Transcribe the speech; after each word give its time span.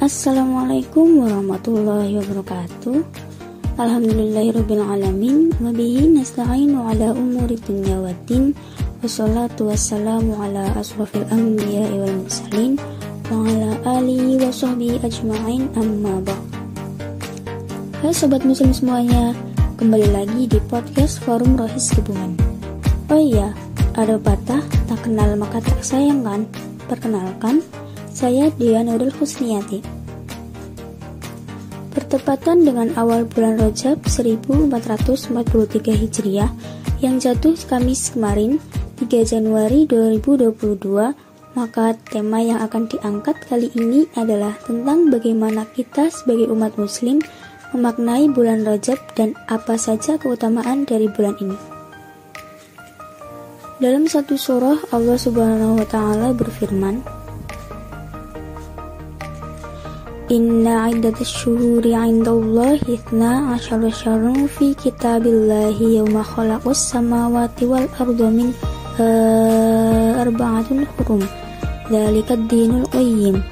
Assalamualaikum 0.00 1.28
warahmatullahi 1.28 2.16
wabarakatuh. 2.16 3.04
Alhamdulillahirrabbilalamin. 3.76 5.52
Wabihi 5.60 6.16
nasta'inu 6.16 6.88
ala 6.88 7.12
umuri 7.12 7.60
dunya 7.60 8.00
wa 8.00 8.08
din 8.24 8.56
Wassalatu 9.04 9.68
wassalamu 9.68 10.40
ala 10.40 10.72
asrafil 10.80 11.28
anbiya 11.28 11.84
wal 12.00 12.16
mursalin. 12.16 12.80
Wa 13.28 13.44
ala 13.44 14.00
alihi 14.00 14.40
wa 14.40 14.48
ajma'in. 15.04 15.68
Amma 15.76 16.16
ba' 16.24 16.40
Hai 18.00 18.16
sobat 18.16 18.40
muslim 18.48 18.72
semuanya 18.72 19.36
Kembali 19.76 20.08
lagi 20.16 20.48
di 20.48 20.56
podcast 20.72 21.20
Forum 21.20 21.60
Rohis 21.60 21.92
Kebungan 21.92 22.40
Oh 23.12 23.20
iya, 23.20 23.52
ada 24.00 24.16
patah 24.16 24.64
tak 24.64 25.04
kenal 25.04 25.36
maka 25.36 25.60
tak 25.60 25.84
sayang 25.84 26.24
kan? 26.24 26.48
Perkenalkan, 26.88 27.60
saya 28.10 28.50
Dia 28.58 28.82
Nurul 28.82 29.14
Husniati. 29.14 29.78
Bertepatan 31.90 32.62
dengan 32.66 32.94
awal 32.94 33.26
bulan 33.26 33.58
Rajab 33.58 34.02
1443 34.06 35.30
Hijriah 35.94 36.50
yang 37.02 37.18
jatuh 37.18 37.54
Kamis 37.66 38.14
kemarin 38.14 38.58
3 38.98 39.26
Januari 39.26 39.86
2022, 39.86 40.54
maka 41.54 41.98
tema 42.10 42.38
yang 42.42 42.62
akan 42.62 42.86
diangkat 42.86 43.36
kali 43.46 43.74
ini 43.74 44.06
adalah 44.14 44.54
tentang 44.62 45.10
bagaimana 45.10 45.66
kita 45.66 46.10
sebagai 46.10 46.50
umat 46.54 46.78
muslim 46.78 47.18
memaknai 47.74 48.30
bulan 48.30 48.66
Rajab 48.66 48.98
dan 49.14 49.34
apa 49.46 49.78
saja 49.78 50.18
keutamaan 50.18 50.86
dari 50.86 51.06
bulan 51.10 51.34
ini. 51.42 51.58
Dalam 53.80 54.04
satu 54.04 54.36
surah 54.36 54.92
Allah 54.92 55.16
Subhanahu 55.16 55.80
wa 55.80 55.86
taala 55.88 56.36
berfirman, 56.36 57.19
إن 60.30 60.66
عدة 60.66 61.14
الشهور 61.20 61.94
عند 61.94 62.28
الله 62.28 62.74
اثنا 62.74 63.38
عشر 63.38 63.90
شهرا 63.90 64.46
في 64.46 64.74
كتاب 64.74 65.26
الله 65.26 65.82
يوم 65.82 66.22
خلق 66.22 66.68
السماوات 66.68 67.62
والأرض 67.62 68.22
من 68.22 68.52
آه، 69.00 70.22
أربعة 70.22 70.64
حرم. 70.98 71.22
ذلك 71.92 72.32
الدين 72.32 72.70
القيم. 72.70 73.42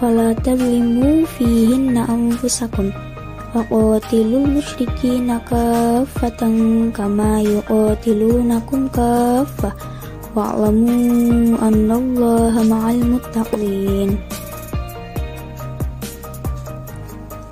فلا 0.00 0.32
تظلموا 0.32 1.26
فيهن 1.26 1.96
أنفسكم. 1.96 2.90
وقاتلوا 3.54 4.44
المشركين 4.46 5.38
كافة 5.50 6.40
كما 6.96 7.40
يقاتلونكم 7.40 8.88
كافة. 8.88 9.72
واعلموا 10.36 11.68
أن 11.68 11.90
الله 11.90 12.62
مع 12.62 12.90
المتقين. 12.90 14.18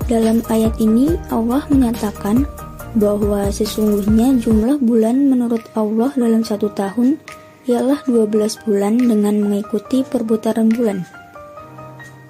Dalam 0.05 0.45
ayat 0.53 0.77
ini 0.77 1.17
Allah 1.33 1.65
menyatakan 1.65 2.45
bahwa 2.93 3.49
sesungguhnya 3.49 4.37
jumlah 4.37 4.77
bulan 4.77 5.33
menurut 5.33 5.65
Allah 5.73 6.13
dalam 6.13 6.45
satu 6.45 6.69
tahun 6.77 7.17
ialah 7.65 8.05
12 8.05 8.29
bulan 8.69 9.01
dengan 9.01 9.41
mengikuti 9.41 10.05
perputaran 10.05 10.69
bulan. 10.69 11.09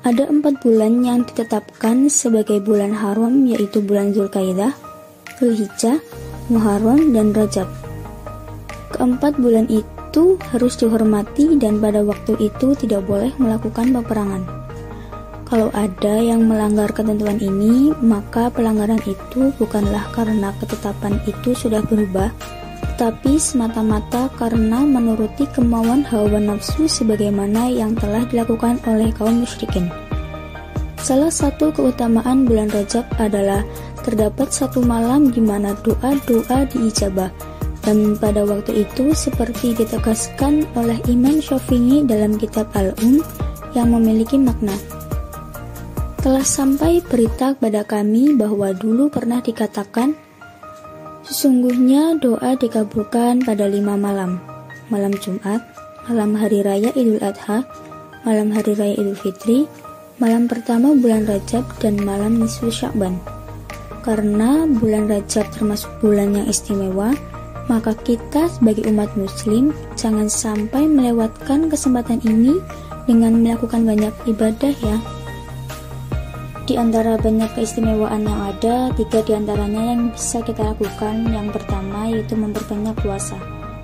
Ada 0.07 0.31
empat 0.31 0.63
bulan 0.63 1.03
yang 1.03 1.27
ditetapkan 1.27 2.07
sebagai 2.07 2.63
bulan 2.63 2.95
haram 2.95 3.43
yaitu 3.43 3.83
bulan 3.83 4.15
Zulkaidah, 4.15 4.71
Zulhijjah, 5.35 5.99
Muharram, 6.47 7.11
dan 7.11 7.35
Rajab. 7.35 7.67
Keempat 8.95 9.35
bulan 9.35 9.67
itu 9.67 10.39
harus 10.55 10.79
dihormati 10.79 11.59
dan 11.59 11.83
pada 11.83 12.07
waktu 12.07 12.39
itu 12.39 12.71
tidak 12.79 13.03
boleh 13.03 13.35
melakukan 13.35 13.91
peperangan. 13.91 14.64
Kalau 15.45 15.69
ada 15.77 16.17
yang 16.17 16.49
melanggar 16.49 16.89
ketentuan 16.89 17.37
ini, 17.37 17.93
maka 18.01 18.49
pelanggaran 18.49 18.97
itu 19.05 19.53
bukanlah 19.61 20.09
karena 20.17 20.49
ketetapan 20.57 21.21
itu 21.29 21.53
sudah 21.53 21.85
berubah, 21.85 22.33
tetapi 22.97 23.37
semata-mata 23.37 24.25
karena 24.41 24.81
menuruti 24.81 25.45
kemauan 25.53 26.01
hawa 26.01 26.41
nafsu 26.41 26.89
sebagaimana 26.89 27.69
yang 27.69 27.93
telah 27.93 28.25
dilakukan 28.25 28.81
oleh 28.89 29.13
kaum 29.13 29.45
musyrikin. 29.45 29.85
Salah 30.97 31.29
satu 31.29 31.69
keutamaan 31.69 32.49
bulan 32.49 32.73
Rajab 32.73 33.05
adalah 33.21 33.61
terdapat 34.01 34.49
satu 34.49 34.81
malam 34.81 35.29
di 35.29 35.45
mana 35.45 35.77
doa-doa 35.85 36.65
diijabah, 36.73 37.29
dan 37.85 38.17
pada 38.17 38.41
waktu 38.49 38.81
itu 38.81 39.13
seperti 39.13 39.77
ditegaskan 39.77 40.65
oleh 40.73 40.97
Imam 41.05 41.37
Syafi'i 41.37 42.01
dalam 42.01 42.33
kitab 42.41 42.65
Al-Um 42.73 43.21
yang 43.77 43.93
memiliki 43.93 44.41
makna 44.41 44.73
telah 46.25 46.41
sampai 46.41 47.05
berita 47.05 47.53
kepada 47.53 47.85
kami 47.85 48.33
bahwa 48.33 48.73
dulu 48.73 49.13
pernah 49.13 49.45
dikatakan, 49.45 50.17
sesungguhnya 51.21 52.17
doa 52.17 52.57
dikabulkan 52.57 53.45
pada 53.45 53.69
lima 53.69 53.93
malam, 53.93 54.41
malam 54.89 55.13
Jumat, 55.21 55.61
malam 56.09 56.33
Hari 56.33 56.65
Raya 56.65 56.89
Idul 56.97 57.21
Adha, 57.21 57.61
malam 58.25 58.49
Hari 58.49 58.73
Raya 58.73 58.97
Idul 58.97 59.13
Fitri, 59.13 59.69
malam 60.17 60.49
pertama 60.49 60.97
bulan 60.97 61.29
Rajab, 61.29 61.61
dan 61.77 62.01
malam 62.01 62.41
Nisfu 62.41 62.73
Syakban. 62.73 63.21
Karena 64.01 64.65
bulan 64.65 65.05
Rajab 65.05 65.45
termasuk 65.53 65.93
bulan 66.01 66.33
yang 66.41 66.49
istimewa, 66.49 67.13
maka 67.69 67.93
kita 68.01 68.49
sebagai 68.49 68.89
umat 68.89 69.13
muslim 69.13 69.77
jangan 69.93 70.25
sampai 70.25 70.89
melewatkan 70.89 71.69
kesempatan 71.69 72.17
ini 72.25 72.57
dengan 73.05 73.45
melakukan 73.45 73.85
banyak 73.85 74.13
ibadah 74.25 74.73
ya. 74.73 74.97
Di 76.65 76.81
antara 76.81 77.13
banyak 77.13 77.53
keistimewaan 77.53 78.25
yang 78.25 78.41
ada, 78.49 78.89
tiga 78.97 79.21
di 79.21 79.37
antaranya 79.37 79.93
yang 79.93 80.09
bisa 80.09 80.41
kita 80.41 80.73
lakukan. 80.73 81.29
Yang 81.29 81.61
pertama 81.61 82.09
yaitu 82.09 82.33
memperbanyak 82.33 82.97
puasa. 83.05 83.37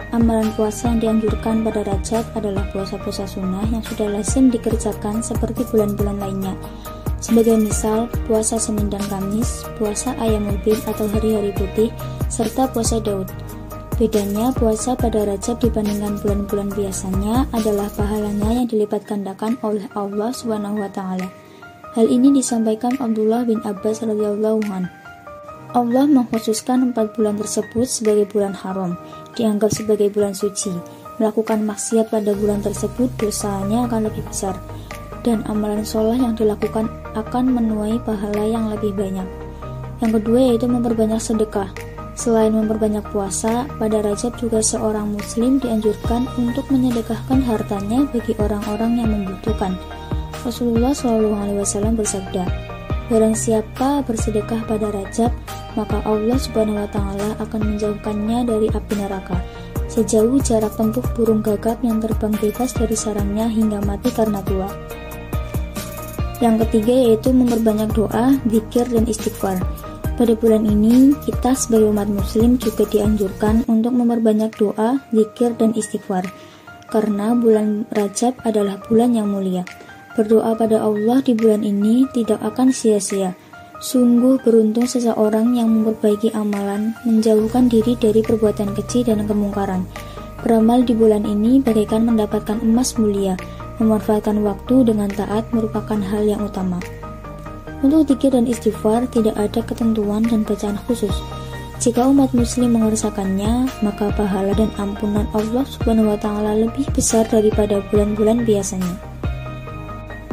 Amalan 0.10 0.50
puasa 0.58 0.90
yang 0.90 0.98
dianjurkan 0.98 1.62
pada 1.62 1.86
Rajab 1.86 2.26
adalah 2.34 2.66
puasa-puasa 2.74 3.30
sunnah 3.30 3.64
yang 3.70 3.86
sudah 3.86 4.10
lazim 4.10 4.50
dikerjakan 4.50 5.22
seperti 5.22 5.62
bulan-bulan 5.70 6.18
lainnya. 6.18 6.58
Sebagai 7.22 7.54
misal, 7.54 8.10
puasa 8.26 8.58
Senin 8.58 8.90
dan 8.90 9.06
Kamis, 9.06 9.62
puasa 9.78 10.18
Ayam 10.18 10.50
Ubin 10.50 10.82
atau 10.90 11.06
hari-hari 11.06 11.54
putih, 11.54 11.94
serta 12.34 12.66
puasa 12.66 12.98
Daud. 12.98 13.30
Bedanya 14.02 14.50
puasa 14.58 14.98
pada 14.98 15.22
Rajab 15.30 15.62
dibandingkan 15.62 16.18
bulan-bulan 16.26 16.74
biasanya 16.74 17.46
adalah 17.54 17.86
pahalanya 17.94 18.58
yang 18.58 18.66
dilipat 18.66 19.06
gandakan 19.06 19.54
oleh 19.62 19.86
Allah 19.94 20.34
Subhanahu 20.34 20.82
wa 20.82 20.90
taala. 20.90 21.30
Hal 21.92 22.08
ini 22.08 22.32
disampaikan 22.32 22.96
Abdullah 23.04 23.44
bin 23.44 23.60
Abbas 23.68 24.00
radhiyallahu 24.00 24.64
an. 24.72 24.88
Allah 25.76 26.08
mengkhususkan 26.08 26.88
empat 26.88 27.20
bulan 27.20 27.36
tersebut 27.36 27.84
sebagai 27.84 28.32
bulan 28.32 28.56
haram, 28.56 28.96
dianggap 29.36 29.76
sebagai 29.76 30.08
bulan 30.08 30.32
suci. 30.32 30.72
Melakukan 31.20 31.68
maksiat 31.68 32.08
pada 32.08 32.32
bulan 32.32 32.64
tersebut 32.64 33.12
dosanya 33.20 33.92
akan 33.92 34.08
lebih 34.08 34.24
besar, 34.24 34.56
dan 35.28 35.44
amalan 35.52 35.84
sholat 35.84 36.16
yang 36.16 36.32
dilakukan 36.32 36.88
akan 37.12 37.60
menuai 37.60 38.00
pahala 38.08 38.44
yang 38.48 38.72
lebih 38.72 38.96
banyak. 38.96 39.28
Yang 40.00 40.24
kedua 40.24 40.40
yaitu 40.48 40.72
memperbanyak 40.72 41.20
sedekah. 41.20 41.68
Selain 42.16 42.56
memperbanyak 42.56 43.04
puasa, 43.12 43.68
pada 43.68 44.00
Rajab 44.00 44.40
juga 44.40 44.64
seorang 44.64 45.12
muslim 45.12 45.60
dianjurkan 45.60 46.24
untuk 46.40 46.72
menyedekahkan 46.72 47.44
hartanya 47.44 48.08
bagi 48.16 48.32
orang-orang 48.40 48.92
yang 48.96 49.10
membutuhkan 49.12 49.76
Rasulullah 50.42 50.94
Shallallahu 50.94 51.38
Alaihi 51.38 51.98
bersabda, 51.98 52.44
Barang 53.12 53.36
siapa 53.36 54.02
bersedekah 54.08 54.64
pada 54.66 54.88
Rajab, 54.90 55.32
maka 55.76 56.00
Allah 56.08 56.40
Subhanahu 56.40 56.80
Wa 56.80 56.90
Taala 56.90 57.30
akan 57.44 57.62
menjauhkannya 57.76 58.48
dari 58.48 58.68
api 58.72 58.94
neraka 58.96 59.38
sejauh 59.92 60.40
jarak 60.40 60.72
tempuh 60.80 61.04
burung 61.12 61.44
gagak 61.44 61.84
yang 61.84 62.00
terbang 62.00 62.32
bebas 62.40 62.72
dari 62.72 62.96
sarangnya 62.96 63.52
hingga 63.52 63.84
mati 63.84 64.08
karena 64.16 64.40
tua. 64.48 64.72
Yang 66.40 66.66
ketiga 66.66 66.96
yaitu 66.96 67.30
memperbanyak 67.36 67.92
doa, 67.92 68.40
zikir, 68.48 68.88
dan 68.88 69.06
istighfar. 69.06 69.60
Pada 70.16 70.34
bulan 70.40 70.64
ini, 70.64 71.12
kita 71.28 71.54
sebagai 71.54 71.92
umat 71.92 72.08
muslim 72.08 72.56
juga 72.56 72.88
dianjurkan 72.88 73.68
untuk 73.68 73.94
memperbanyak 73.94 74.50
doa, 74.56 74.98
zikir, 75.12 75.54
dan 75.60 75.76
istighfar. 75.76 76.24
Karena 76.88 77.36
bulan 77.36 77.86
Rajab 77.92 78.42
adalah 78.48 78.80
bulan 78.88 79.14
yang 79.14 79.30
mulia. 79.30 79.68
Berdoa 80.12 80.52
pada 80.60 80.84
Allah 80.84 81.24
di 81.24 81.32
bulan 81.32 81.64
ini 81.64 82.04
tidak 82.12 82.44
akan 82.44 82.76
sia-sia. 82.76 83.32
Sungguh 83.82 84.38
beruntung 84.44 84.86
seseorang 84.86 85.56
yang 85.56 85.72
memperbaiki 85.72 86.36
amalan, 86.36 86.94
menjauhkan 87.08 87.72
diri 87.72 87.96
dari 87.96 88.20
perbuatan 88.22 88.76
kecil 88.76 89.08
dan 89.08 89.24
kemungkaran. 89.26 89.88
Beramal 90.44 90.84
di 90.84 90.94
bulan 90.94 91.24
ini 91.24 91.64
bagaikan 91.64 92.06
mendapatkan 92.06 92.60
emas 92.60 93.00
mulia. 93.00 93.40
Memanfaatkan 93.82 94.44
waktu 94.46 94.86
dengan 94.86 95.10
taat 95.10 95.50
merupakan 95.50 95.98
hal 95.98 96.28
yang 96.28 96.46
utama. 96.46 96.78
Untuk 97.82 98.06
zikir 98.06 98.38
dan 98.38 98.46
istighfar 98.46 99.10
tidak 99.10 99.34
ada 99.40 99.66
ketentuan 99.66 100.22
dan 100.22 100.46
bacaan 100.46 100.78
khusus. 100.86 101.18
Jika 101.82 102.06
umat 102.06 102.30
muslim 102.38 102.78
mengerjakannya, 102.78 103.66
maka 103.82 104.14
pahala 104.14 104.54
dan 104.54 104.70
ampunan 104.78 105.26
Allah 105.34 105.66
Subhanahu 105.66 106.14
wa 106.14 106.20
taala 106.22 106.54
lebih 106.54 106.86
besar 106.94 107.26
daripada 107.26 107.82
bulan-bulan 107.90 108.46
biasanya. 108.46 109.11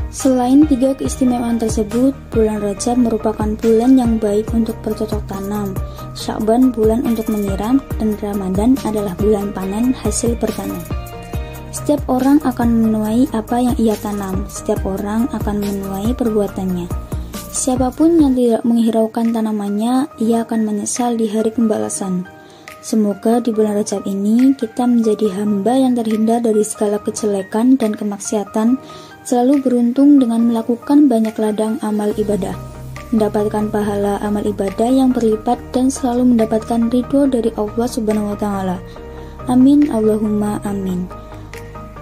Selain 0.08 0.64
tiga 0.64 0.96
keistimewaan 0.96 1.60
tersebut, 1.60 2.16
bulan 2.32 2.64
Rajab 2.64 2.96
merupakan 2.96 3.44
bulan 3.60 3.92
yang 4.00 4.16
baik 4.16 4.48
untuk 4.56 4.72
bercocok 4.80 5.20
tanam, 5.28 5.76
Syakban 6.16 6.72
bulan 6.72 7.04
untuk 7.04 7.28
menyiram, 7.28 7.76
dan 8.00 8.16
Ramadan 8.16 8.72
adalah 8.88 9.12
bulan 9.20 9.52
panen 9.52 9.92
hasil 9.92 10.32
bertanam. 10.40 10.80
Setiap 11.68 12.00
orang 12.08 12.40
akan 12.40 12.88
menuai 12.88 13.28
apa 13.36 13.60
yang 13.60 13.76
ia 13.76 13.92
tanam, 14.00 14.48
setiap 14.48 14.80
orang 14.88 15.28
akan 15.36 15.60
menuai 15.60 16.16
perbuatannya. 16.16 16.88
Siapa 17.52 17.92
pun 17.92 18.16
yang 18.16 18.32
tidak 18.32 18.64
menghiraukan 18.64 19.28
tanamannya, 19.28 20.08
ia 20.24 20.48
akan 20.48 20.64
menyesal 20.64 21.20
di 21.20 21.28
hari 21.28 21.52
pembalasan. 21.52 22.24
Semoga 22.78 23.44
di 23.44 23.52
bulan 23.52 23.76
Rajab 23.76 24.08
ini 24.08 24.56
kita 24.56 24.88
menjadi 24.88 25.36
hamba 25.36 25.76
yang 25.76 25.92
terhindar 25.92 26.40
dari 26.40 26.64
segala 26.64 26.96
kejelekan 27.02 27.76
dan 27.76 27.92
kemaksiatan, 27.92 28.80
selalu 29.28 29.60
beruntung 29.60 30.16
dengan 30.16 30.48
melakukan 30.48 31.04
banyak 31.04 31.36
ladang 31.36 31.76
amal 31.84 32.08
ibadah, 32.16 32.56
mendapatkan 33.12 33.68
pahala 33.68 34.16
amal 34.24 34.40
ibadah 34.40 34.88
yang 34.88 35.12
berlipat 35.12 35.60
dan 35.76 35.92
selalu 35.92 36.32
mendapatkan 36.32 36.88
ridho 36.88 37.28
dari 37.28 37.52
Allah 37.60 37.84
Subhanahu 37.84 38.32
wa 38.32 38.38
taala. 38.40 38.76
Amin. 39.52 39.92
Allahumma 39.92 40.64
amin. 40.64 41.04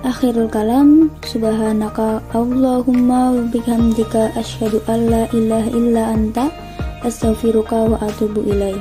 Akhirul 0.07 0.47
kalam. 0.47 1.11
Subhanaka 1.27 2.23
Allahumma 2.31 3.35
wa 3.35 3.43
bihamdika 3.51 4.39
asyhadu 4.39 4.79
an 4.87 5.11
la 5.11 5.23
ilaha 5.35 5.69
illa 5.75 6.03
anta 6.15 6.47
astaghfiruka 7.03 7.91
wa 7.91 7.99
atubu 8.03 8.47
ilaik 8.47 8.79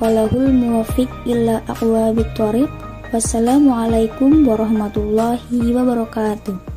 walahul 0.00 0.48
muwafiq 0.50 1.10
illa 1.28 1.60
aqwa 1.68 2.10
bitwariq 2.16 2.70
wassalamualaikum 3.12 4.48
warahmatullahi 4.48 5.74
wabarakatuh 5.76 6.69